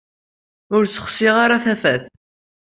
Ur 0.75 0.83
ssexsiɣ 0.85 1.35
ara 1.43 1.63
tafat. 1.65 2.03